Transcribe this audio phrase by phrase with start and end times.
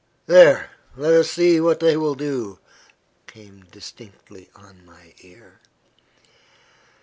[0.25, 2.57] "There; let us see what they will do,"
[3.27, 5.59] came distinctly upon my ear.